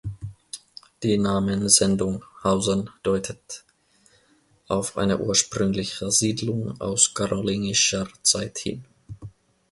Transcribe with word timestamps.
Die 1.03 1.19
Namensendung 1.19 2.25
-hausen 2.43 2.89
deutet 3.03 3.63
auf 4.67 4.97
eine 4.97 5.19
ursprüngliche 5.19 6.09
Siedlung 6.11 6.81
aus 6.81 7.13
karolingischer 7.13 8.07
Zeit 8.23 8.57
hin. 8.57 8.83